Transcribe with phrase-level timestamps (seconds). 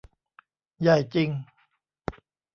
[0.81, 1.29] ใหญ่จริง